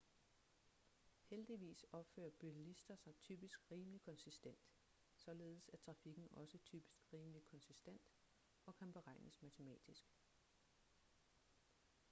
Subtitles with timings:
[1.29, 4.59] heldigvis opfører bilister sig typisk rimelig konsistent
[5.15, 8.01] således er trafikken også typisk rimelig konsistent
[8.65, 10.05] og kan beregnes matematisk